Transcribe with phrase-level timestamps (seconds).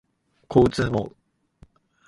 [0.49, 1.11] 交通網